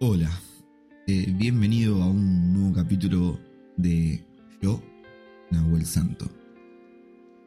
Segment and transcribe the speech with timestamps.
[0.00, 0.28] Hola,
[1.06, 3.38] eh, bienvenido a un nuevo capítulo
[3.76, 4.26] de
[4.60, 4.82] Yo,
[5.52, 6.28] Nahuel Santo.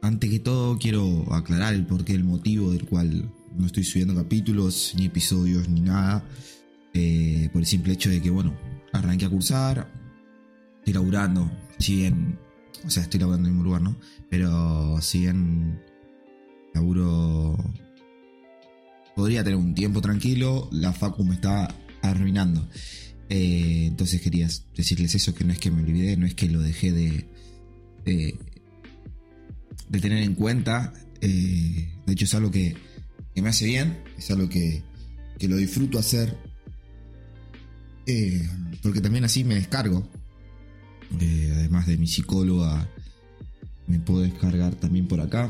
[0.01, 4.93] Antes que todo quiero aclarar el porqué, el motivo del cual no estoy subiendo capítulos,
[4.97, 6.23] ni episodios, ni nada.
[6.93, 8.53] eh, por el simple hecho de que, bueno,
[8.93, 9.91] arranqué a cursar,
[10.79, 12.39] estoy laburando, si bien,
[12.85, 13.97] o sea, estoy laburando en mismo lugar, ¿no?
[14.29, 15.83] Pero si bien
[16.73, 17.57] laburo
[19.17, 22.67] podría tener un tiempo tranquilo, la facu me está arruinando.
[23.29, 26.61] Eh, entonces quería decirles eso, que no es que me olvidé, no es que lo
[26.61, 27.25] dejé de,
[28.05, 28.39] de,
[29.89, 30.93] de tener en cuenta.
[31.21, 32.75] Eh, de hecho es algo que,
[33.33, 34.83] que, me hace bien, es algo que,
[35.37, 36.37] que lo disfruto hacer.
[38.05, 38.47] Eh,
[38.81, 40.07] porque también así me descargo.
[41.19, 42.89] Eh, además de mi psicóloga,
[43.87, 45.49] me puedo descargar también por acá.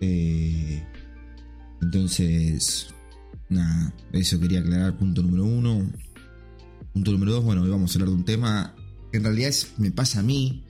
[0.00, 0.82] Eh,
[1.80, 2.93] entonces,
[4.12, 5.90] eso quería aclarar, punto número uno.
[6.92, 8.74] Punto número dos, bueno, hoy vamos a hablar de un tema
[9.10, 10.64] que en realidad me pasa a mí.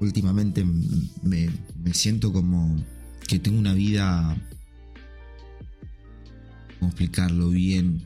[0.00, 1.50] Últimamente me,
[1.82, 2.76] me siento como
[3.28, 4.36] que tengo una vida,
[6.78, 8.04] ¿cómo explicarlo bien?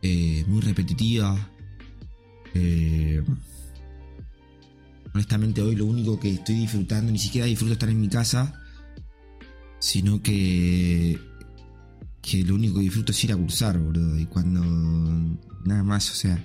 [0.00, 1.50] Eh, muy repetitiva.
[2.54, 3.22] Eh,
[5.14, 8.60] honestamente hoy lo único que estoy disfrutando, ni siquiera disfruto estar en mi casa,
[9.78, 11.18] sino que
[12.24, 14.18] que lo único que disfruto es ir a cursar, boludo.
[14.18, 14.62] Y cuando
[15.64, 16.42] nada más, o sea,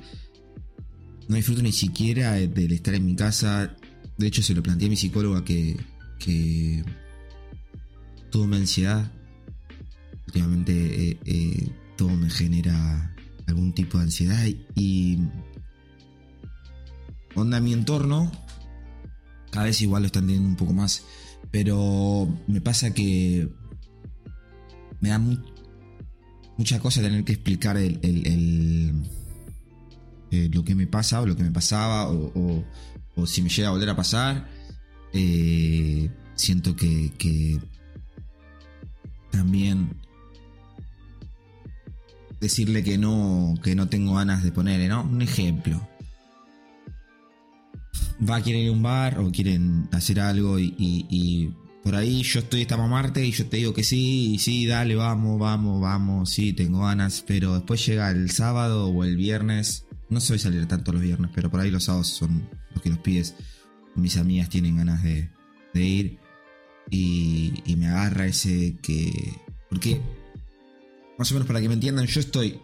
[1.30, 3.76] no disfruto ni siquiera del estar en mi casa.
[4.18, 5.78] De hecho, se lo planteé a mi psicóloga que,
[6.20, 6.84] que
[8.30, 9.10] todo me ansiedad.
[10.28, 13.16] Últimamente eh, eh, todo me genera
[13.48, 15.18] algún tipo de ansiedad y
[17.34, 18.32] onda mi entorno
[19.50, 21.04] cada vez igual lo están teniendo un poco más
[21.50, 23.50] pero me pasa que
[25.02, 25.36] me da mu
[26.60, 28.02] mucha cosa tener que explicar el,
[30.30, 32.66] eh, lo que me pasa o lo que me pasaba o,
[33.26, 34.46] si me llega a volver a pasar
[35.14, 37.58] eh, siento que, que
[39.32, 39.96] también
[42.42, 45.04] decirle que no, que no tengo ganas de ponerle, ¿no?
[45.04, 45.88] Un ejemplo.
[48.30, 51.54] Va a querer ir a un bar o quieren hacer algo y
[51.84, 55.40] por ahí yo estoy esta mamarte y yo te digo que sí, sí, dale, vamos,
[55.40, 60.40] vamos, vamos, sí, tengo ganas, pero después llega el sábado o el viernes, no soy
[60.40, 63.36] salir tanto los viernes, pero por ahí los sábados son los que los pides,
[63.96, 65.30] mis amigas tienen ganas de,
[65.74, 66.20] de ir
[66.90, 69.12] y, y me agarra ese que...
[69.70, 70.02] Porque
[71.18, 72.60] más o menos para que me entiendan, yo estoy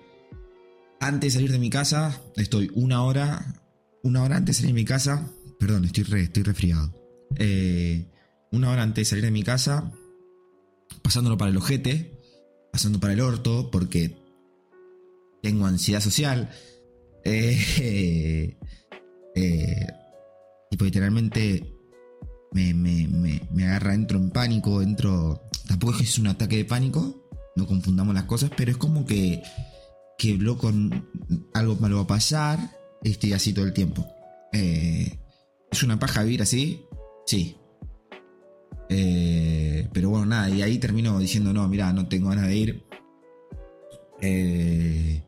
[0.99, 3.61] antes de salir de mi casa, estoy una hora,
[4.01, 6.93] una hora antes de salir de mi casa, perdón, estoy, re, estoy resfriado.
[7.35, 8.07] Eh,
[8.55, 9.91] una hora antes de salir de mi casa,
[11.01, 12.19] pasándolo para el ojete,
[12.71, 14.17] pasando para el orto, porque
[15.41, 16.49] tengo ansiedad social.
[17.27, 18.55] Eh,
[19.33, 19.87] eh,
[20.79, 21.75] literalmente
[22.51, 25.41] me, me, me, agarra, entro en pánico, entro...
[25.67, 29.41] Tampoco es un ataque de pánico, no confundamos las cosas, pero es como que,
[30.19, 30.71] que loco,
[31.55, 32.59] algo malo va a pasar,
[33.03, 34.05] estoy así todo el tiempo.
[34.53, 35.17] Eh,
[35.71, 36.85] ¿Es una paja vivir así?
[37.25, 37.57] Sí.
[38.89, 42.85] Eh, pero bueno, nada, y ahí termino diciendo, no, mira, no tengo ganas de ir.
[44.21, 45.23] Eh,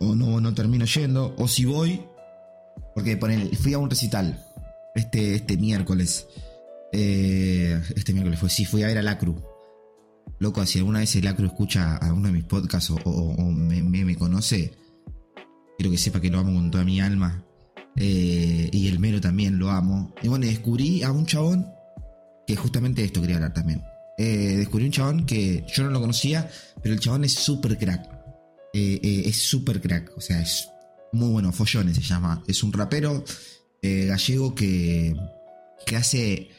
[0.00, 2.02] o no, no termino yendo, o si voy,
[2.94, 4.44] porque ponen, fui a un recital
[4.94, 6.26] este, este miércoles.
[6.92, 9.36] Eh, este miércoles fue, sí, fui a ver a la Cruz
[10.38, 14.16] loco, si alguna vez el Acro escucha a uno de mis podcasts o, me, me,
[14.16, 14.72] conoce,
[15.76, 17.44] quiero que sepa que lo amo con toda mi alma.
[17.94, 20.14] Y el Mero también lo amo.
[20.22, 21.66] Y bueno, descubrí a un chabón
[22.50, 23.82] que justamente esto quería hablar también.
[24.18, 26.50] Eh, descubrí un chabón que yo no lo conocía,
[26.82, 28.08] pero el chabón es súper crack.
[28.72, 30.68] Eh, es súper crack, o sea, es
[31.12, 32.42] muy bueno, Follones se llama.
[32.46, 33.24] Es un rapero
[33.82, 35.16] gallego que,
[35.86, 36.50] que hace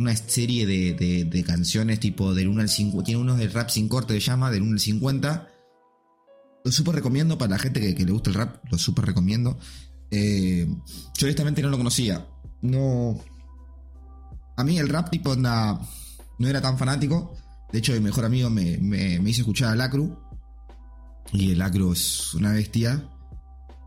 [0.00, 3.02] una serie de, de, de, canciones tipo del 1 al 5.
[3.04, 5.48] Tiene unos de rap sin corte, se llama, del 1 al 50.
[6.64, 9.58] Lo súper recomiendo para la gente que, que, le gusta el rap, lo súper recomiendo.
[10.10, 10.66] Eh,
[11.18, 12.26] yo honestamente no lo conocía.
[12.62, 13.22] No.
[14.60, 15.78] A mí el rap tipo no
[16.40, 17.34] era tan fanático.
[17.72, 20.18] De hecho, mi mejor amigo me, me, hizo escuchar a Lacru.
[21.32, 23.08] Y el Lacru es una bestia.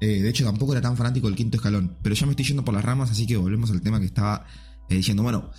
[0.02, 1.98] Eh, de hecho, tampoco era tan fanático del quinto escalón.
[2.02, 4.46] Pero ya me estoy yendo por las ramas, así que volvemos al tema que estaba
[4.90, 5.52] eh, diciendo, bueno,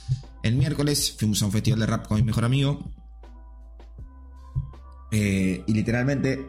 [0.42, 2.90] el miércoles fuimos a un festival de rap con mi mejor amigo.
[5.12, 6.48] Eh, y literalmente,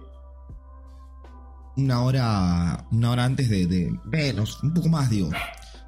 [1.78, 5.30] una hora, una hora antes de, de, menos, un poco más, digo,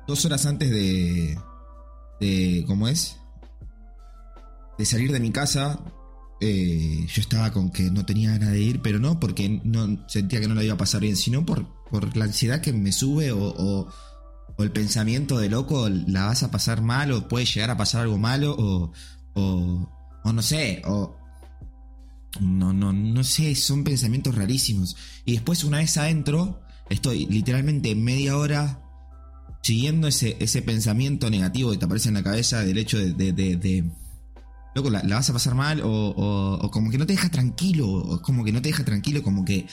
[0.08, 1.38] dos horas antes de,
[2.20, 3.18] de, ¿cómo es?
[4.78, 5.80] De salir de mi casa,
[6.40, 10.40] eh, yo estaba con que no tenía ganas de ir, pero no porque no sentía
[10.40, 13.32] que no la iba a pasar bien, sino por, por la ansiedad que me sube
[13.32, 13.88] o,
[14.60, 18.18] el pensamiento de loco, la vas a pasar mal o puede llegar a pasar algo
[18.18, 18.92] malo o,
[19.36, 19.90] o,
[20.24, 21.16] o no sé, o
[22.42, 24.96] no, no, no sé, son pensamientos rarísimos.
[25.26, 28.87] Y después una vez adentro, estoy literalmente media hora
[29.68, 33.34] siguiendo ese, ese pensamiento negativo que te aparece en la cabeza del hecho de, de,
[33.34, 33.84] de,
[34.74, 38.22] loco, la, vas a pasar mal o, o, como que no te deja tranquilo, o
[38.22, 39.68] como que no te deja tranquilo, como que,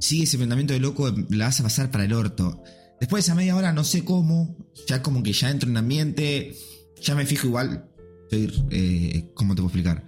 [0.00, 2.64] sigue ese pensamiento de loco, la vas a pasar para el orto.
[2.98, 4.56] Después de esa media hora no sé cómo,
[4.88, 6.56] ya como que ya entro en ambiente,
[7.00, 7.88] ya me fijo igual,
[8.32, 10.04] eh, ¿cómo te puedo explicar?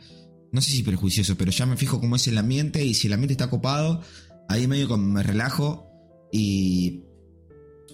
[0.50, 3.12] No sé si prejuicioso, pero ya me fijo cómo es el ambiente y si el
[3.12, 4.02] ambiente está copado,
[4.48, 5.88] ahí medio como me relajo
[6.32, 7.04] y,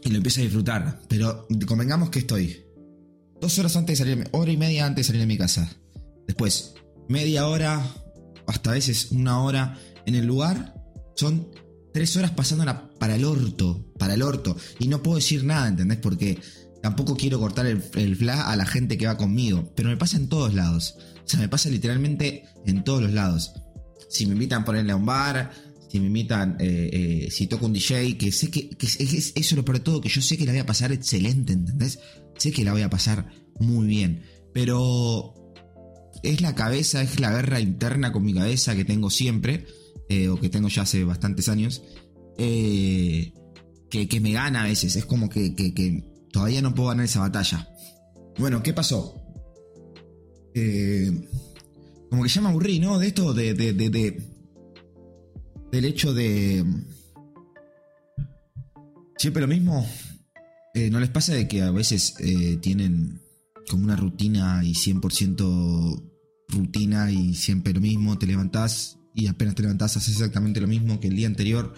[0.04, 1.00] y lo empiezo a disfrutar.
[1.08, 2.64] Pero convengamos que estoy
[3.40, 5.70] dos horas antes de salir, hora y media antes de salir de mi casa.
[6.26, 6.74] Después,
[7.08, 7.82] media hora,
[8.46, 10.74] hasta a veces una hora en el lugar,
[11.16, 11.48] son
[11.92, 14.56] tres horas pasándola para el orto, para el orto.
[14.78, 15.98] Y no puedo decir nada, ¿entendés?
[15.98, 16.38] Porque
[16.82, 20.28] Tampoco quiero cortar el, el a la gente que va conmigo, pero me pasa en
[20.28, 20.96] todos lados.
[21.24, 23.52] O sea, me pasa literalmente en todos los lados.
[24.08, 25.50] Si me invitan a ponerle a un bar,
[25.88, 29.52] si me invitan, eh, eh, si toco un DJ, que sé que, es, eso es
[29.52, 31.98] lo peor todo, que yo sé que la voy a pasar excelente, ¿entendés?
[32.36, 35.34] Sé que la voy a pasar muy bien, pero
[36.22, 39.66] es la cabeza, es la guerra interna con mi cabeza que tengo siempre,
[40.08, 41.82] eh, o que tengo ya hace bastantes años,
[42.36, 43.32] que,
[43.90, 47.20] que, me gana a veces, es como que, que, que Todavía no puedo ganar esa
[47.20, 47.68] batalla.
[48.38, 49.20] Bueno, ¿qué pasó?
[50.54, 51.10] Eh,
[52.10, 52.98] como que ya me aburrí, ¿no?
[52.98, 53.54] De esto, de,
[55.72, 56.64] del hecho de...
[59.16, 59.86] Siempre lo mismo.
[60.74, 63.20] Eh, ¿No les pasa de que a veces eh, tienen
[63.68, 66.02] como una rutina y 100%
[66.48, 68.18] rutina y siempre lo mismo?
[68.18, 71.74] Te levantás y apenas te levantás haces exactamente lo mismo que el día anterior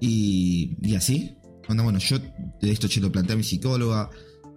[0.00, 1.36] y, y así
[1.68, 4.10] bueno, yo de esto che lo planteé a mi psicóloga.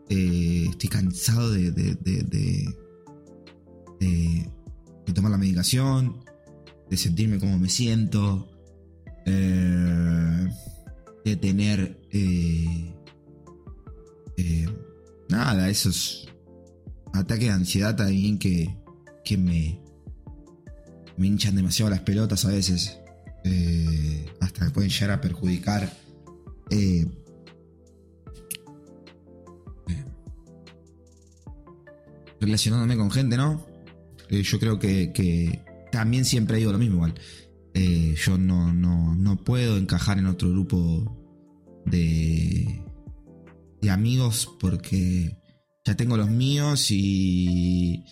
[0.09, 2.75] Eh, estoy cansado de, de, de,
[3.99, 6.23] de, tomar la medicación,
[6.89, 8.49] de sentirme como me siento,
[9.29, 10.47] eh,
[11.25, 12.93] de tener eh,
[15.29, 16.27] nada, esos
[17.13, 18.75] ataques de ansiedad también que,
[19.23, 19.79] que me,
[21.17, 22.97] hinchan demasiado las pelotas a veces,
[24.39, 25.91] hasta que pueden llegar a perjudicar
[26.69, 27.05] eh,
[32.39, 33.65] relacionándome con gente, ¿no?
[34.29, 35.61] Eh, yo creo que,
[35.91, 37.15] también siempre digo lo mismo igual.
[37.73, 41.17] Eh, yo no, no, puedo encajar en otro grupo
[41.85, 42.83] de,
[43.81, 45.37] de amigos porque
[45.85, 48.03] ya tengo los míos y,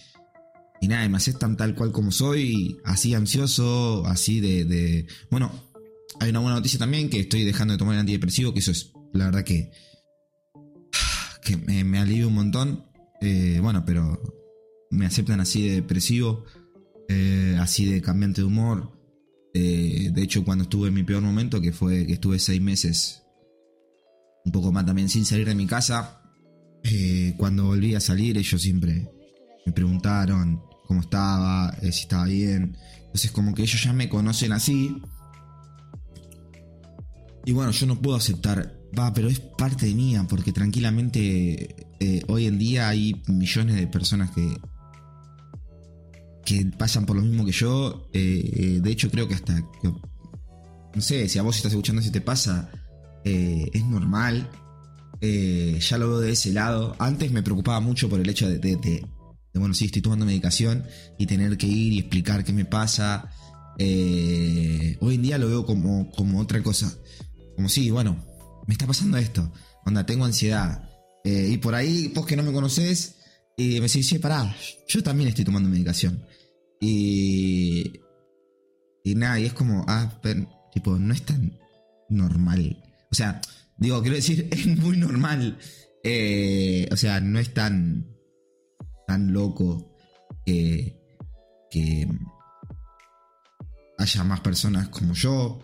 [0.79, 5.07] y nada, me aceptan tal cual como soy, así ansioso, así de.
[5.29, 5.51] Bueno,
[6.19, 8.91] hay una buena noticia también, que estoy dejando de tomar el antidepresivo, que eso es,
[9.13, 9.71] la verdad que,
[11.43, 12.85] que me, alivia un montón.
[13.21, 14.21] Eh, bueno, pero
[14.91, 16.45] me aceptan así de depresivo,
[17.09, 18.96] eh, así de cambiante de humor.
[19.59, 23.23] Eh, de hecho, cuando estuve en mi peor momento, que fue que estuve seis meses,
[24.45, 26.21] un poco más también sin salir de mi casa,
[27.37, 29.09] cuando volví a salir, ellos siempre
[29.65, 32.77] me preguntaron cómo estaba, si estaba bien.
[33.07, 35.01] Entonces, como que ellos ya me conocen así.
[37.45, 42.45] Y bueno, yo no puedo aceptar, va, pero es parte mía, porque tranquilamente eh, hoy
[42.45, 44.57] en día hay millones de personas que,
[46.47, 48.07] que pasan por lo mismo que yo.
[48.13, 52.09] Eh, eh, de hecho, creo que hasta, no sé, si a vos estás escuchando si
[52.09, 52.71] te pasa,
[53.25, 54.49] es normal.
[55.21, 56.95] ya lo veo de ese lado.
[56.99, 59.05] Antes me preocupaba mucho por el hecho de, de,
[59.53, 60.85] bueno, sí, estoy tomando medicación
[61.17, 63.29] y tener que ir y explicar qué me pasa.
[63.77, 66.97] hoy en día lo veo como, como otra cosa.
[67.57, 68.23] Como si, bueno,
[68.67, 69.51] me está pasando esto.
[69.83, 70.87] Onda, tengo ansiedad.
[71.25, 73.16] Eh, y por ahí, vos que no me conoces,
[73.57, 74.55] y me decís, sí, pará,
[74.87, 76.23] yo también estoy tomando medicación.
[76.79, 78.01] Y.
[79.03, 81.57] Y nada, y es como, ah, pero, tipo, no es tan
[82.09, 82.83] normal.
[83.11, 83.41] O sea,
[83.77, 85.57] digo, quiero decir, es muy normal.
[86.03, 88.07] Eh, o sea, no es tan.
[89.07, 89.95] tan loco
[90.45, 91.01] que.
[91.71, 92.07] que.
[93.97, 95.63] haya más personas como yo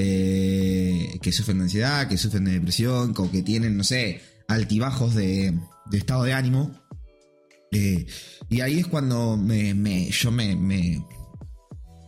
[0.00, 5.14] eh, que sufren de ansiedad, que sufren de depresión, o que tienen, no sé, altibajos
[5.14, 5.58] de,
[5.92, 6.72] estado de ánimo.
[7.70, 8.06] Eh,
[8.48, 11.04] y ahí es cuando me, yo me,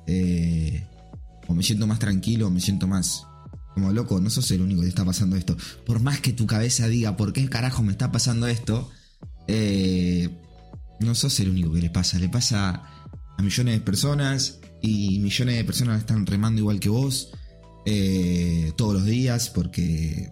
[0.06, 0.86] eh,
[1.46, 3.26] o me siento más tranquilo, me siento más
[3.74, 5.56] como loco, no sos el único que está pasando esto.
[5.86, 8.90] Por más que tu cabeza diga, ¿por qué carajo me está pasando esto?
[11.00, 12.84] no sos el único que le pasa, le pasa
[13.36, 17.32] a millones de personas y millones de personas están remando igual que vos
[17.86, 20.30] eh, todos los días porque,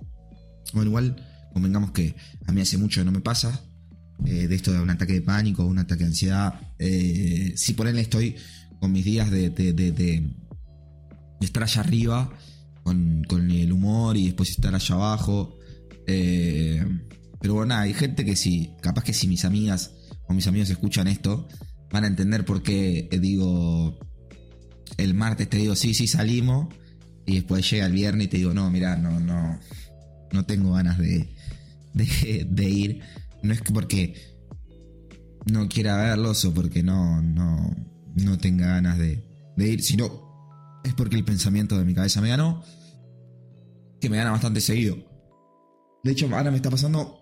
[0.73, 2.15] bueno, igual convengamos que
[2.47, 3.65] a mí hace mucho que no me pasa
[4.27, 6.61] eh, de esto de un ataque de pánico, un ataque de ansiedad.
[6.79, 8.37] Eh, si por él estoy
[8.81, 10.31] con mis días de, de,
[11.41, 12.31] estar allá arriba
[12.83, 15.59] con, con, el humor y después estar allá abajo.
[16.07, 19.93] pero bueno, hay gente que sí, capaz que si mis amigas
[20.29, 21.49] o mis amigos escuchan esto,
[21.91, 23.99] van a entender por qué digo
[24.97, 26.69] el martes te digo sí, sí salimos
[27.27, 29.59] y después llega el viernes y te digo no, mira, no, no,
[30.33, 31.29] no tengo ganas de,
[31.95, 33.01] de, ir.
[33.43, 34.15] No es que porque
[35.47, 37.75] no quiera verlos o porque no, no,
[38.15, 39.25] no tenga ganas de,
[39.57, 42.63] ir, sino es porque el pensamiento de mi cabeza me ganó,
[44.01, 44.97] que me gana bastante seguido.
[46.05, 47.19] De hecho, ahora me está pasando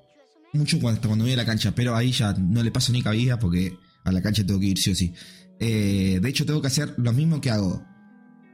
[0.52, 3.38] mucho cuando, cuando voy a la cancha, pero ahí ya no le paso ni cabida
[3.38, 5.14] porque a la cancha tengo que ir sí o sí.
[5.58, 7.82] Eh, de hecho, tengo que hacer lo mismo que hago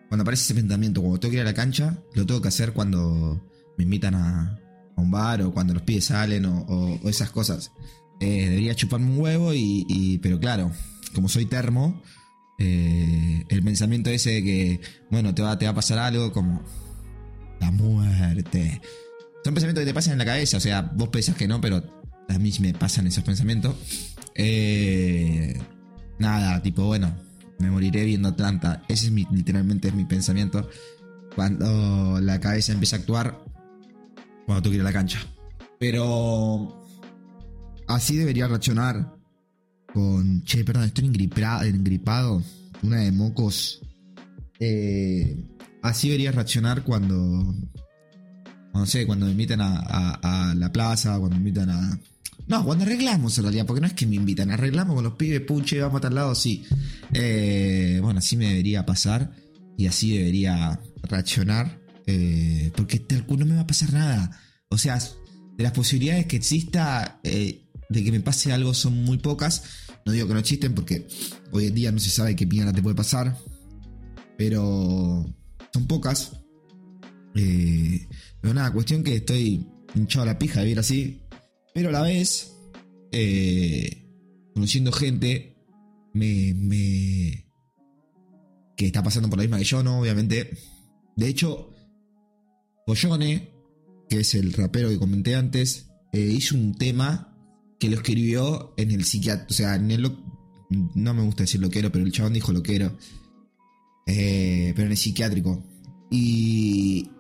[0.09, 2.73] cuando aparece ese pensamiento, cuando tengo que ir a la cancha, lo tengo que hacer
[2.73, 4.62] cuando me invitan a,
[5.02, 7.73] un bar o cuando los pies salen o, esas cosas.
[8.21, 10.71] Eh, debería chuparme un huevo y, pero claro,
[11.14, 12.02] como soy termo,
[12.59, 14.80] eh, el pensamiento ese de que,
[15.11, 16.62] bueno, te va, te va a pasar algo como
[17.61, 18.80] la muerte.
[19.44, 21.82] Son pensamientos que te pasan en la cabeza, o sea, vos pensás que no, pero
[22.28, 23.75] a mí me pasan esos pensamientos.
[24.35, 25.61] Eh,
[26.18, 27.14] nada, tipo, bueno,
[27.59, 28.82] me moriré viendo Atlanta.
[28.88, 30.68] Ese es mi, literalmente es mi pensamiento
[31.35, 33.44] cuando la cabeza empieza a actuar
[34.52, 35.18] cuando tú quieres la cancha.
[35.78, 36.85] Pero
[37.88, 39.14] así debería reaccionar
[39.92, 42.42] con, che, perdón, estoy engripado,
[42.82, 43.80] una de mocos.
[44.61, 45.37] Eh,
[45.82, 47.54] así debería reaccionar cuando,
[48.75, 51.99] no sé, cuando me invitan a la plaza, cuando me invitan a,
[52.47, 55.40] no, cuando arreglamos en realidad, porque no es que me invitan, arreglamos con los pibes,
[55.42, 56.64] puche, vamos a tal lado, sí.
[57.12, 59.32] Eh, bueno, así me debería pasar
[59.76, 64.40] y así debería reaccionar, eh, porque tal no me va a pasar nada.
[64.68, 69.18] O sea, de las posibilidades que exista eh, de que me pase algo son muy
[69.18, 69.64] pocas.
[70.04, 71.06] No digo que no existen porque
[71.52, 73.37] hoy en día no se sabe qué mierda te puede pasar,
[74.37, 75.25] pero
[75.73, 76.32] son pocas.
[77.32, 81.23] pero nada, cuestión que estoy hinchado a la pija de vivir así.
[81.75, 82.52] Pero a la vez,
[83.12, 84.09] eh,
[84.54, 85.56] conociendo gente,
[86.12, 87.47] me,
[88.76, 90.00] que está pasando por la misma que yo, ¿no?
[90.00, 90.50] Obviamente.
[91.16, 91.75] De hecho,
[92.87, 93.51] Pollone,
[94.09, 97.37] que es el rapero que comenté antes, eh, hizo un tema
[97.79, 99.47] que lo escribió en el psiquiatra.
[99.49, 100.17] O sea, en el.
[100.95, 102.97] No me gusta decir loquero, pero el chabón dijo loquero.
[104.07, 105.62] Eh, pero en el psiquiátrico.
[106.11, 107.11] Y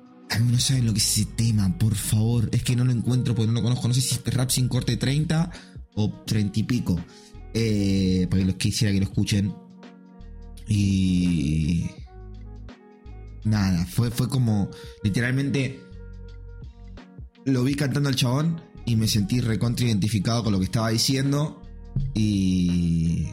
[0.40, 2.48] no saben lo que es ese tema, por favor.
[2.52, 3.88] Es que no lo encuentro porque no lo conozco.
[3.88, 5.50] No sé si es rap sin corte 30
[5.94, 7.00] o 30 y pico.
[7.54, 9.54] Eh, para los que quisiera que lo escuchen.
[10.68, 11.86] Y.
[13.44, 14.70] Nada, fue, fue como.
[15.02, 15.80] Literalmente.
[17.44, 21.62] Lo vi cantando al chabón y me sentí recontra identificado con lo que estaba diciendo.
[22.14, 23.28] Y.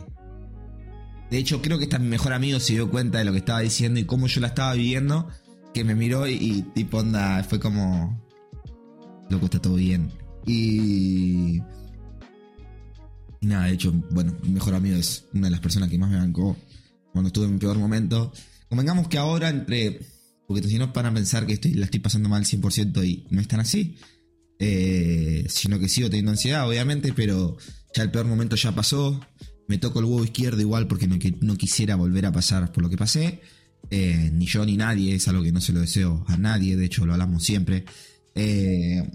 [1.30, 3.60] De hecho, creo que hasta mi mejor amigo se dio cuenta de lo que estaba
[3.60, 5.30] diciendo y cómo yo la estaba viviendo
[5.74, 8.20] que me miró y, tipo onda, fue como,
[9.30, 10.12] loco, está todo bien.
[10.46, 11.62] Y...
[13.42, 16.10] Y nada, de hecho, bueno, mi mejor amigo es una de las personas que más
[16.10, 16.58] me bancó
[17.13, 18.34] cuando estuve en mi peor momento.
[18.70, 20.00] Convengamos que ahora entre...
[20.48, 23.60] Porque si no para pensar que la estoy pasando mal 100% y no es tan
[23.60, 23.98] así.
[24.58, 27.58] Eh, sino que sigo teniendo ansiedad, obviamente, pero
[27.94, 29.20] ya el peor momento ya pasó.
[29.68, 32.90] Me toco el huevo izquierdo igual porque no, no quisiera volver a pasar por lo
[32.90, 33.42] que pasé.
[33.92, 36.86] Eh, ni yo ni nadie, es algo que no se lo deseo a nadie, de
[36.86, 37.86] hecho lo hablamos siempre.
[38.36, 39.10] Eh,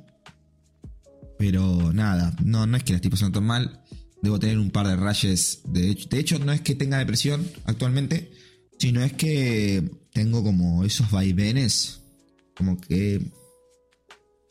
[1.38, 3.82] pero nada, no, no es que la estoy pasando tan mal.
[4.23, 5.61] Debo tener un par de rayes.
[5.64, 8.32] De de hecho, no es que tenga depresión actualmente,
[8.84, 12.02] sino es que tengo como esos vaivenes.
[12.54, 13.18] Como que.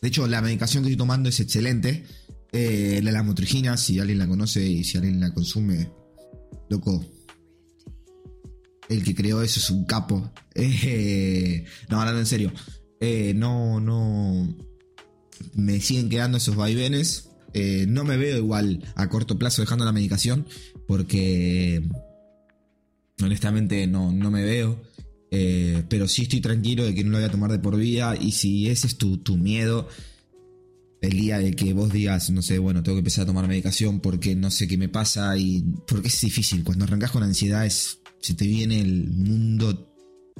[0.02, 2.04] De hecho, la medicación que estoy tomando es excelente.
[2.52, 5.92] Eh, la lamotrigina, si alguien la conoce y si alguien la consume,
[6.68, 7.06] loco,
[8.90, 10.32] el que creó eso es un capo.
[10.56, 12.52] Eh, no, hablando en serio.
[13.00, 14.52] Eh, no, no.
[15.54, 17.30] Me siguen quedando esos vaivenes.
[17.88, 20.48] No me veo igual a corto plazo dejando la medicación.
[20.88, 21.84] Porque.
[23.22, 24.82] Honestamente no, no me veo.
[25.90, 28.16] pero sí estoy tranquilo de que no lo voy a tomar de por vida.
[28.20, 29.88] Y si ese es tu, tu miedo.
[31.02, 34.00] El día de que vos digas, no sé, bueno, tengo que empezar a tomar medicación
[34.00, 36.64] porque no sé qué me pasa y porque es difícil.
[36.64, 39.94] Cuando arrancas con ansiedad es se te viene el mundo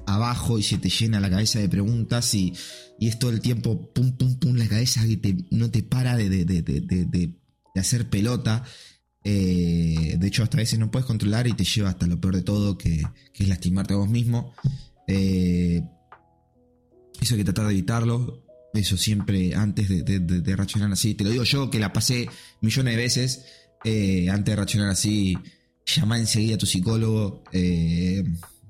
[0.08, 2.54] abajo y se te llena la cabeza de preguntas y,
[2.98, 6.30] y es todo el tiempo pum, pum, pum, la cabeza que no te para de,
[6.30, 7.36] de,
[7.76, 8.64] hacer pelota.
[9.24, 12.36] Eh, de hecho, hasta a veces no puedes controlar y te lleva hasta lo peor
[12.36, 13.04] de todo, que,
[13.34, 14.54] es lastimarte a vos mismo.
[15.08, 15.82] Eh,
[17.22, 18.44] eso hay que tratar de evitarlo.
[18.74, 21.14] Eso siempre antes de, de, reaccionar así.
[21.14, 22.28] Te lo digo yo que la pasé
[22.62, 23.46] millones de veces.
[23.84, 25.38] Eh, antes de reaccionar así,
[25.86, 27.44] llama enseguida a tu psicólogo.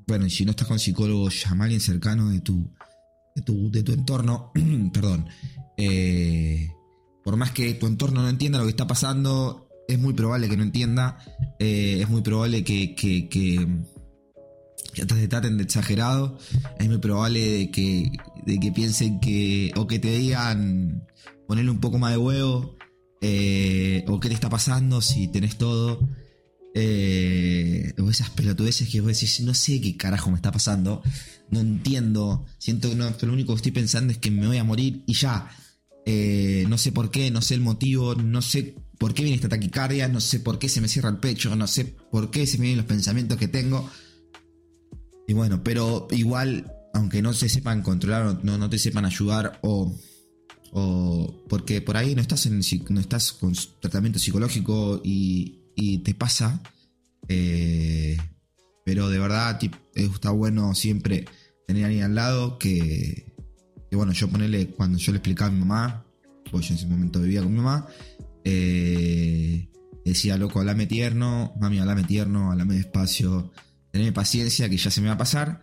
[0.05, 2.69] Bueno, si no estás con psicólogo, llama a alguien cercano de tu,
[3.35, 4.51] de tu, de tu entorno.
[4.93, 5.27] Perdón.
[7.23, 10.57] Por más que tu entorno no entienda lo que está pasando, es muy probable que
[10.57, 11.17] no entienda.
[11.59, 13.67] es muy probable que, que, que
[14.93, 16.37] ya te traten de exagerado,
[16.79, 18.11] es muy probable de que,
[18.45, 21.05] que piensen que, o que te digan,
[21.47, 22.77] ponerle un poco más de huevo,
[23.21, 26.07] eh, o qué te está pasando si tenés todo,
[26.75, 31.01] eh, o esas pelotudeces que vos decís, no sé qué carajo me está pasando,
[31.49, 34.63] no entiendo, siento que, no, lo único que estoy pensando es que me voy a
[34.63, 35.49] morir y ya,
[36.05, 39.49] eh, no sé por qué, no sé el motivo, no sé por qué viene esta
[39.49, 42.57] taquicardia, no sé por qué se me cierra el pecho, no sé por qué se
[42.57, 43.89] me vienen los pensamientos que tengo.
[45.27, 49.95] Y bueno, pero igual, aunque no se sepan controlar, no, no te sepan ayudar o,
[50.71, 56.13] o porque por ahí no estás, en, no estás con tratamiento psicológico y, y te
[56.13, 56.61] pasa,
[57.27, 58.17] eh,
[58.85, 59.59] pero de verdad
[59.95, 61.25] está bueno siempre
[61.67, 63.33] tener a alguien al lado que,
[63.89, 66.05] que, bueno, yo ponerle, cuando yo le explicaba a mi mamá,
[66.51, 67.87] pues yo en ese momento vivía con mi mamá,
[68.43, 69.69] eh,
[70.05, 73.51] decía, loco, hablame tierno, mami, hablame tierno, hablame despacio
[73.91, 75.61] tener paciencia que ya se me va a pasar.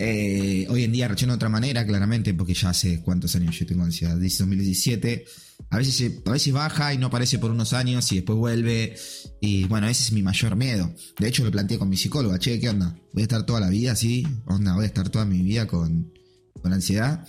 [0.00, 3.66] Eh, hoy en día reacciono de otra manera, claramente, porque ya hace cuántos años yo
[3.66, 5.24] tengo ansiedad, desde 2017.
[5.70, 8.96] A veces, a veces baja y no aparece por unos años y después vuelve.
[9.40, 10.94] Y bueno, ese es mi mayor miedo.
[11.18, 12.38] De hecho, lo planteé con mi psicóloga.
[12.38, 12.96] Che, ¿qué onda?
[13.12, 14.26] ¿Voy a estar toda la vida así?
[14.46, 16.12] Onda, voy a estar toda mi vida con,
[16.62, 17.28] con ansiedad.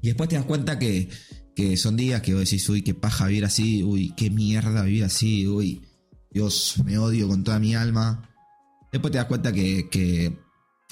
[0.00, 1.10] Y después te das cuenta que,
[1.56, 5.04] que son días que vos decís, uy, qué paja vivir así, uy, qué mierda vivir
[5.04, 5.80] así, uy,
[6.30, 8.28] Dios, me odio con toda mi alma.
[8.92, 10.38] Después te das cuenta que, que,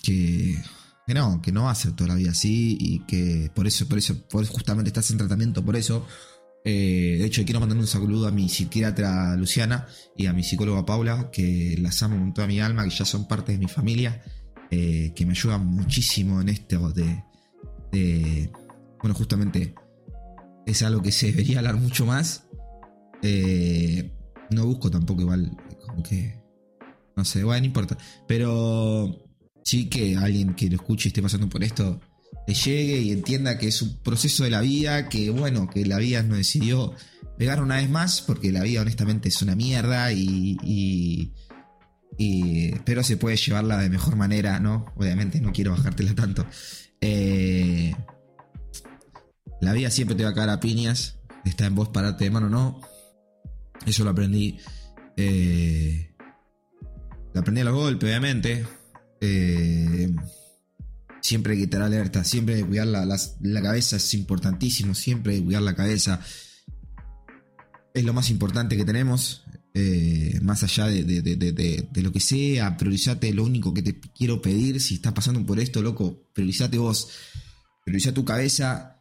[0.02, 0.56] que,
[1.08, 3.98] no, que no va a ser toda la vida así y que por eso, por
[3.98, 6.06] eso, por justamente estás en tratamiento por eso.
[6.64, 10.86] Eh, de hecho, quiero mandar un saludo a mi psiquiatra Luciana y a mi psicóloga
[10.86, 14.22] Paula, que las amo con toda mi alma, que ya son parte de mi familia,
[14.70, 17.22] eh, que me ayudan muchísimo en esto de,
[17.92, 18.50] de,
[18.98, 19.74] Bueno, justamente
[20.66, 22.44] es algo que se debería hablar mucho más.
[23.22, 24.12] Eh,
[24.50, 26.44] no busco tampoco igual como que
[27.16, 27.96] no sé, bueno, no importa.
[28.26, 29.24] Pero
[29.62, 32.00] sí que alguien que lo escuche y esté pasando por esto
[32.46, 35.98] le llegue y entienda que es un proceso de la vida, que bueno, que la
[35.98, 36.92] vida nos decidió
[37.38, 40.58] pegar una vez más, porque la vida honestamente es una mierda y,
[42.16, 44.86] y, pero se puede llevarla de mejor manera, ¿no?
[44.96, 46.46] Obviamente no quiero bajártela tanto.
[47.00, 47.94] Eh,
[49.60, 52.48] la vida siempre te va a caer a piñas, está en vos pararte de mano,
[52.48, 52.80] ¿no?
[53.86, 54.58] Eso lo aprendí.
[55.16, 56.14] Eh,
[57.32, 58.66] la aprendí a los golpes, obviamente.
[59.20, 60.14] Eh,
[61.20, 66.20] siempre hay que estar alerta, siempre cuidar la, cabeza, es importantísimo, siempre cuidar la cabeza.
[67.92, 73.44] Es lo más importante que tenemos, eh, más allá de, lo que sea, priorizate lo
[73.44, 77.08] único que te quiero pedir, si estás pasando por esto, loco, priorizate vos,
[77.84, 78.93] prioriza tu cabeza.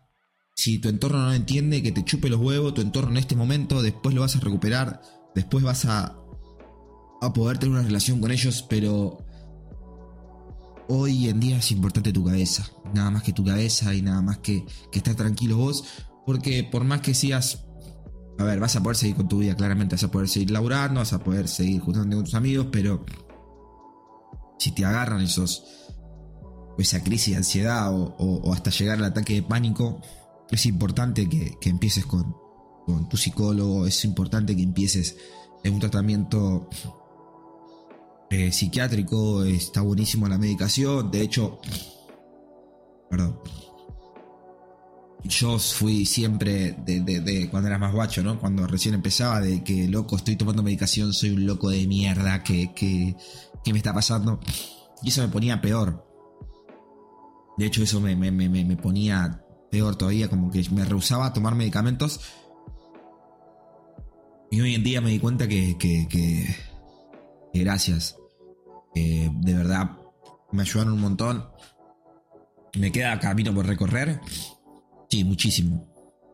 [0.56, 3.82] Si tu entorno no entiende, que te chupe los huevos, tu entorno en este momento,
[3.82, 5.02] después lo vas a recuperar,
[5.36, 6.24] después vas a
[7.24, 9.18] a poder tener una relación con ellos, pero
[10.90, 14.40] hoy en día es importante tu cabeza, nada más que tu cabeza y nada más
[14.40, 15.86] que, que estar tranquilo vos,
[16.26, 17.66] porque por más que sigas,
[18.38, 21.00] a ver, vas a poder seguir con tu vida, claramente vas a poder seguir laburando,
[21.00, 23.06] vas a poder seguir juntando con tus amigos, pero
[24.60, 25.64] si te agarran esos,
[26.78, 30.02] esa crisis de ansiedad o, hasta llegar al ataque de pánico,
[30.50, 32.36] es importante que, que empieces con,
[32.86, 35.18] con tu psicólogo, es importante que empieces
[35.64, 36.70] en un tratamiento
[38.30, 41.12] eh, psiquiátrico, está buenísimo la medicación.
[41.12, 41.60] De hecho,
[43.10, 43.40] perdón.
[45.26, 48.40] Yo fui siempre de, cuando era más guacho, ¿no?
[48.40, 52.74] Cuando recién empezaba, de que loco, estoy tomando medicación, soy un loco de mierda, que,
[52.74, 53.16] que,
[53.72, 54.40] me está pasando.
[55.02, 56.06] Y eso me ponía peor.
[57.58, 59.43] De hecho, eso me, me, ponía
[59.74, 62.22] peor todavía, como que me rehusaba a tomar medicamentos.
[64.52, 66.56] Y hoy en día me di cuenta que, que,
[67.56, 68.16] gracias
[68.94, 69.98] de verdad,
[70.52, 71.46] me ayudaron un montón.
[72.78, 74.20] Me queda camino por recorrer.
[75.10, 75.92] Sí, muchísimo.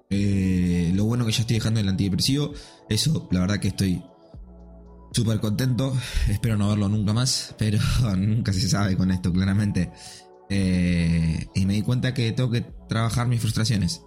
[0.09, 2.51] Eh, lo bueno que ya estoy dejando el antidepresivo.
[2.89, 4.03] Eso, la verdad que estoy
[5.13, 5.95] súper contento.
[6.27, 7.55] Espero no verlo nunca más.
[7.57, 7.79] Pero
[8.17, 9.91] nunca se sabe con esto, claramente.
[10.49, 14.01] Eh, y me di cuenta que tengo que trabajar mis frustraciones.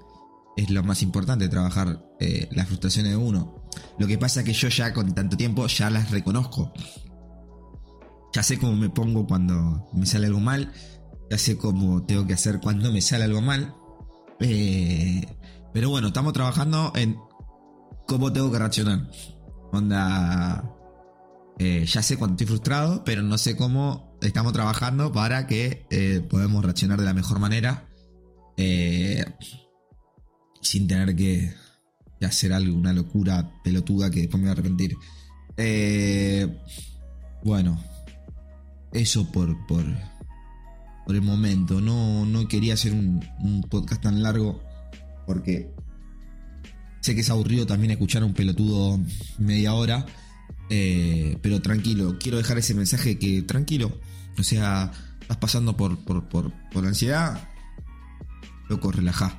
[0.57, 2.05] Es lo más importante, trabajar
[2.51, 3.63] las frustraciones de uno.
[3.99, 6.73] Lo que pasa es que yo ya con tanto tiempo ya las reconozco.
[8.33, 10.73] Ya sé cómo me pongo cuando me sale algo mal.
[11.31, 13.75] Ya sé cómo tengo que hacer cuando me sale algo mal.
[14.41, 15.25] Eh,
[15.73, 17.19] pero bueno, estamos trabajando en
[18.07, 19.09] cómo tengo que reaccionar.
[19.73, 20.71] Onda.
[21.59, 26.21] Eh, ya sé cuando estoy frustrado, pero no sé cómo estamos trabajando para que eh,
[26.29, 27.89] podamos reaccionar de la mejor manera.
[30.61, 31.53] sin tener que,
[32.25, 34.97] hacer algo, una locura pelotuda que después me voy a arrepentir.
[37.45, 37.83] bueno,
[38.93, 39.85] eso por, por,
[41.05, 41.81] por el momento.
[41.81, 43.21] No, no quería hacer un,
[43.69, 44.63] podcast tan largo
[45.27, 45.73] porque
[47.01, 49.01] sé que es aburrido también escuchar a un pelotudo
[49.39, 50.07] media hora.
[50.75, 54.01] Eh, pero tranquilo, quiero dejar ese mensaje que tranquilo.
[54.39, 57.47] O sea, estás pasando por, por, por, por ansiedad.
[58.71, 59.39] Loco, relajá.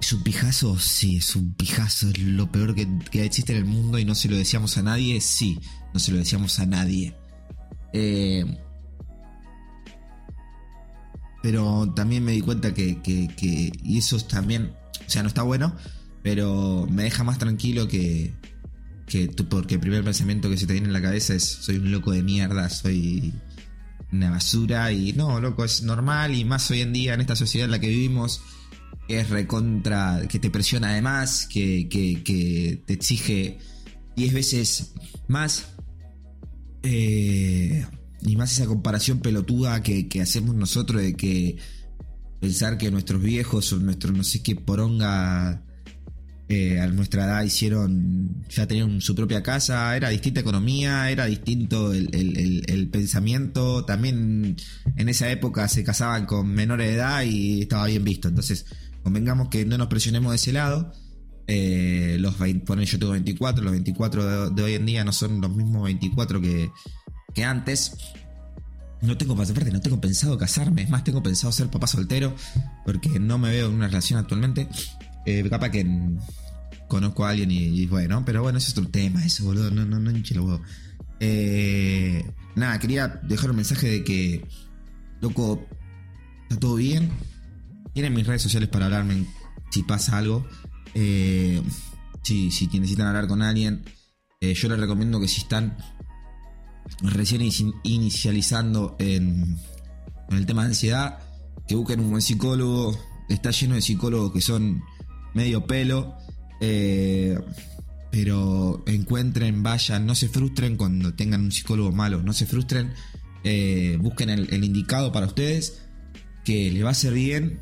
[0.00, 0.80] ¿Es un pijazo?
[0.80, 2.08] Sí, es un pijazo.
[2.08, 4.82] Es lo peor que, que existe en el mundo y no se lo decíamos a
[4.82, 5.20] nadie.
[5.20, 5.60] Sí,
[5.92, 7.14] no se lo decíamos a nadie.
[7.92, 8.44] Eh,
[11.40, 12.98] pero también me di cuenta que,
[13.84, 14.72] y eso también,
[15.06, 15.76] o sea, no está bueno,
[16.24, 18.34] pero me deja más tranquilo que,
[19.06, 21.76] que tú, porque el primer pensamiento que se te viene en la cabeza es, soy
[21.76, 23.32] un loco de mierda, soy
[24.12, 27.66] una basura y no, loco, es normal y más hoy en día en esta sociedad
[27.66, 28.42] en la que vivimos,
[29.08, 33.58] es recontra, que te presiona además, que, que te exige
[34.16, 34.92] 10 veces
[35.28, 35.74] más
[36.82, 37.86] eh,
[38.20, 41.56] y más esa comparación pelotuda que, hacemos nosotros de que
[42.40, 45.62] pensar que nuestros viejos o nuestros no sé qué poronga
[46.48, 51.92] eh, a nuestra edad hicieron, ya tenían su propia casa, era distinta economía, era distinto
[51.92, 54.56] el, pensamiento, también
[54.96, 58.66] en esa época se casaban con menores de edad y estaba bien visto, entonces
[59.02, 60.92] convengamos que no nos presionemos de ese lado
[61.46, 65.54] eh, los 20, yo tengo 24, los 24 de, hoy en día no son los
[65.54, 66.70] mismos 24 que,
[67.34, 67.96] que antes.
[69.02, 72.34] No tengo, aparte, no tengo pensado casarme, es más, tengo pensado ser papá soltero,
[72.86, 74.66] porque no me veo en una relación actualmente.
[75.26, 75.86] Eh, capaz que
[76.88, 79.98] conozco a alguien y, bueno, pero bueno, ese es otro tema, eso, boludo, no, no,
[79.98, 80.62] no hinche lo huevo.
[81.20, 84.46] Eh, nada, quería dejar un mensaje de que,
[85.20, 85.66] loco,
[86.42, 87.10] está todo bien.
[87.92, 89.26] Tienen mis redes sociales para hablarme
[89.70, 90.46] si pasa algo.
[90.94, 91.62] Eh,
[92.22, 93.84] si, necesitan hablar con alguien,
[94.40, 95.76] eh, yo les recomiendo que si están
[97.00, 97.42] recién
[97.82, 99.58] inicializando en,
[100.30, 101.18] el tema de ansiedad,
[101.66, 102.98] que busquen un buen psicólogo.
[103.28, 104.82] Está lleno de psicólogos que son
[105.34, 106.16] medio pelo.
[106.60, 107.38] Eh,
[108.10, 112.92] pero encuentren, vayan, no se frustren cuando tengan un psicólogo malo, no se frustren,
[113.98, 115.80] busquen el, indicado para ustedes,
[116.44, 117.58] que le va a hacer bien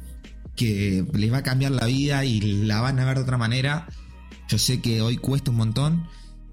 [0.56, 3.88] que les va a cambiar la vida y la van a ver de otra manera.
[4.48, 6.06] Yo sé que hoy cuesta un montón,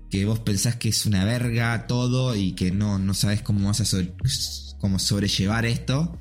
[0.09, 3.93] que vos pensás que es una verga todo y que no, no sabes cómo vas
[3.93, 3.97] a
[4.79, 6.17] cómo sobrellevar esto.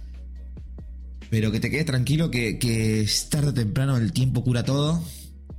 [1.31, 5.03] Pero que te quedes tranquilo que, tarde o temprano el tiempo cura todo.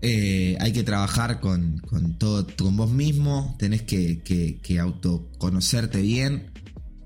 [0.02, 1.82] Eh, hay que trabajar con,
[2.18, 3.56] todo, con vos mismo.
[3.60, 6.52] Tenés que, que, autoconocerte bien.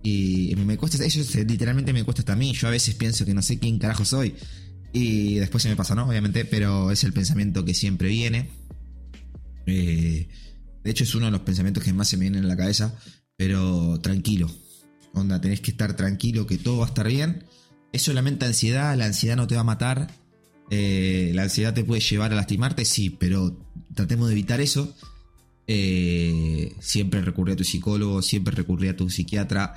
[0.02, 2.54] Y me cuesta, eso literalmente me cuesta hasta mí.
[2.54, 4.36] Yo a veces pienso que no sé quién carajo soy.
[4.94, 6.08] Y después se me pasa, ¿no?
[6.08, 8.50] Obviamente, pero es el pensamiento que siempre viene.
[9.66, 10.28] Eh,
[10.84, 12.96] de hecho, es uno de los pensamientos que más se me vienen en la cabeza.
[13.36, 14.50] Pero tranquilo.
[15.14, 17.44] Onda, tenés que estar tranquilo, que todo va a estar bien.
[17.94, 20.12] Es solamente ansiedad, la ansiedad no te va a matar.
[20.70, 23.58] Eh, la ansiedad te puede llevar a lastimarte, sí, pero
[23.94, 24.94] tratemos de evitar eso.
[25.68, 29.76] Eh, siempre recurrir a tu psicólogo, siempre recurrir a tu psiquiatra.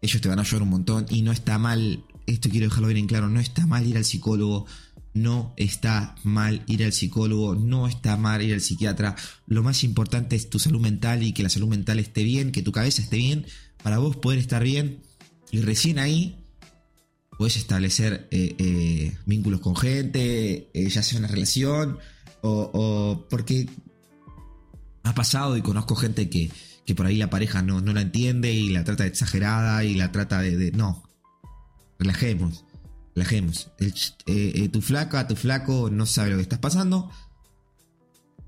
[0.00, 2.98] Ellos te van a ayudar un montón y no está mal esto quiero dejarlo bien
[2.98, 4.66] en claro, no está mal ir al psicólogo,
[5.12, 9.14] no está mal ir al psicólogo, no está mal ir al psiquiatra.
[9.46, 12.62] Lo más importante es tu salud mental y que la salud mental esté bien, que
[12.62, 13.46] tu cabeza esté bien,
[13.82, 15.02] para vos poder estar bien.
[15.50, 16.36] Y recién ahí
[17.38, 21.98] puedes establecer eh, eh, vínculos con gente, eh, ya sea una relación,
[22.42, 23.68] o, porque
[25.02, 26.50] ha pasado y conozco gente que,
[26.84, 29.94] que por ahí la pareja no, no, la entiende y la trata de exagerada y
[29.94, 31.02] la trata de no,
[31.98, 32.64] relajemos,
[33.14, 33.70] relajemos.
[34.72, 37.10] Tu flaca, tu flaco no sabe lo que estás pasando.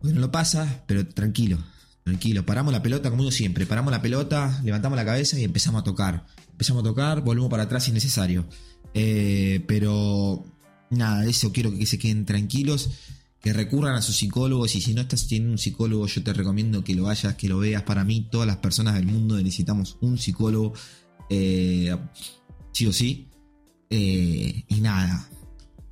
[0.02, 1.58] Bueno, lo pasa, pero tranquilo,
[2.04, 2.44] tranquilo.
[2.44, 3.64] Paramos la pelota como uno siempre.
[3.64, 6.26] Paramos la pelota, levantamos la cabeza y empezamos a tocar.
[6.50, 8.46] Empezamos a tocar, volvemos para atrás si es necesario.
[8.98, 10.42] Eh, pero
[10.88, 12.90] nada, eso quiero que se queden tranquilos.
[13.42, 16.82] Que recurran a sus psicólogos y si no estás teniendo un psicólogo yo te recomiendo
[16.82, 17.82] que lo vayas, que lo veas.
[17.82, 20.72] Para mí todas las personas del mundo necesitamos un psicólogo.
[21.28, 23.28] sí o sí.
[23.90, 25.28] Eh, y nada,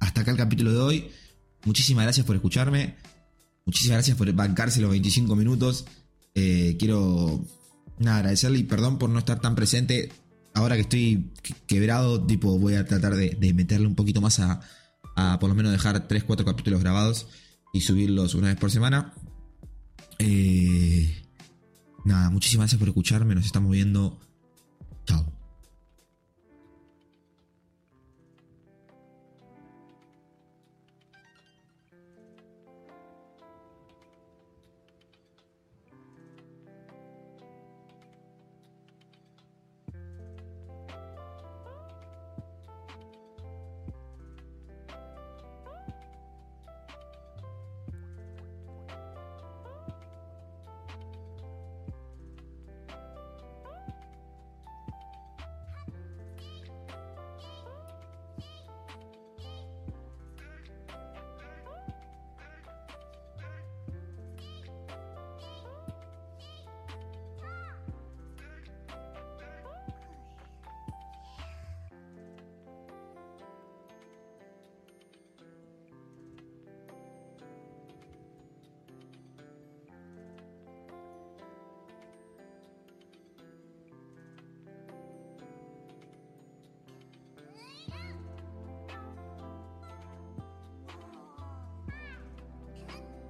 [0.00, 1.08] hasta acá el capítulo de hoy.
[1.64, 2.96] Muchísimas gracias por escucharme.
[3.66, 5.84] Muchísimas gracias por bancarse los 25 minutos.
[6.34, 7.44] Eh, quiero
[7.98, 10.10] nada, agradecerle y perdón por no estar tan presente.
[10.54, 11.32] Ahora que estoy
[11.66, 14.60] quebrado, tipo, voy a tratar de, meterle un poquito más a,
[15.40, 17.26] por lo menos dejar 3-4 capítulos grabados
[17.72, 19.12] y subirlos una vez por semana.
[20.20, 21.22] Eh,
[22.04, 23.34] nada, muchísimas gracias por escucharme.
[23.34, 24.20] Nos estamos viendo.
[25.06, 25.43] Chao.